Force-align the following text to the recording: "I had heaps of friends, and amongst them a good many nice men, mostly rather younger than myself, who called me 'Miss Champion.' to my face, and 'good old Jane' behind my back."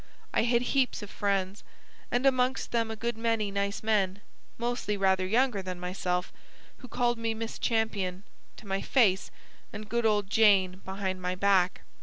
"I 0.33 0.45
had 0.45 0.63
heaps 0.73 1.03
of 1.03 1.11
friends, 1.11 1.63
and 2.09 2.25
amongst 2.25 2.71
them 2.71 2.89
a 2.89 2.95
good 2.95 3.15
many 3.15 3.51
nice 3.51 3.83
men, 3.83 4.21
mostly 4.57 4.97
rather 4.97 5.27
younger 5.27 5.61
than 5.61 5.79
myself, 5.79 6.33
who 6.77 6.87
called 6.87 7.19
me 7.19 7.35
'Miss 7.35 7.59
Champion.' 7.59 8.23
to 8.57 8.65
my 8.65 8.81
face, 8.81 9.29
and 9.71 9.87
'good 9.87 10.07
old 10.07 10.27
Jane' 10.27 10.81
behind 10.83 11.21
my 11.21 11.35
back." 11.35 11.81